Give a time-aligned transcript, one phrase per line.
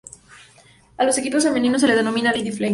[0.97, 2.69] A los equipos femeninos se les denomina "Lady Flames".